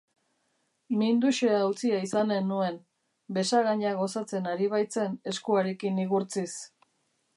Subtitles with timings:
[1.01, 2.79] Minduxea utzia izanen nuen,
[3.39, 6.51] besagaina gozatzen ari baitzen eskuarekin igurtziz.